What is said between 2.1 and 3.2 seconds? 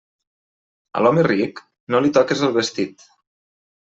toques el vestit.